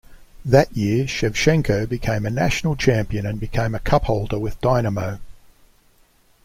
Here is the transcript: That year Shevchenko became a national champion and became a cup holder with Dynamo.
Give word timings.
That 0.43 0.75
year 0.75 1.05
Shevchenko 1.05 1.87
became 1.87 2.25
a 2.25 2.31
national 2.31 2.75
champion 2.75 3.23
and 3.27 3.39
became 3.39 3.75
a 3.75 3.79
cup 3.79 4.05
holder 4.05 4.39
with 4.39 4.59
Dynamo. 4.59 5.19